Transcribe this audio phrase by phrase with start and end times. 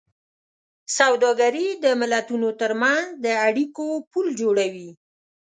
[0.97, 4.89] سوداګري د ملتونو ترمنځ د اړیکو پُل جوړوي.